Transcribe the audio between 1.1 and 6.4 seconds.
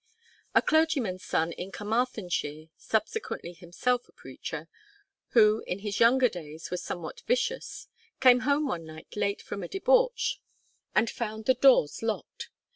son in Carmarthenshire, (subsequently himself a preacher,) who in his younger